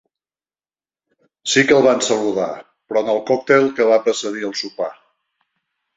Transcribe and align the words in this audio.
Sí 1.51 1.63
que 1.67 1.75
el 1.81 1.85
van 1.87 2.01
saludar, 2.07 2.49
però, 2.89 3.03
en 3.05 3.13
el 3.15 3.21
còctel 3.31 3.69
que 3.81 3.91
va 3.93 4.03
precedir 4.09 4.45
el 4.49 4.57
sopar. 4.63 4.93